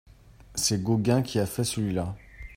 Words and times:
C'est 0.55 0.81
Gauguin 0.81 1.21
qui 1.21 1.37
a 1.37 1.45
fait 1.45 1.63
celui-là... 1.63 2.15